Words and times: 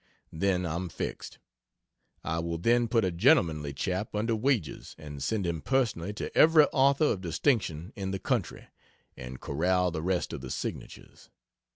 Then 0.33 0.65
I'm 0.65 0.89
fixed. 0.89 1.37
I 2.23 2.39
will 2.39 2.57
then 2.57 2.87
put 2.87 3.05
a 3.05 3.11
gentlemanly 3.11 3.71
chap 3.71 4.15
under 4.15 4.35
wages 4.35 4.95
and 4.97 5.21
send 5.21 5.45
him 5.45 5.61
personally 5.61 6.11
to 6.13 6.35
every 6.35 6.63
author 6.73 7.05
of 7.05 7.21
distinction 7.21 7.93
in 7.95 8.09
the 8.09 8.17
country, 8.17 8.65
and 9.15 9.39
corral 9.39 9.91
the 9.91 10.01
rest 10.01 10.33
of 10.33 10.41
the 10.41 10.49
signatures. 10.49 11.29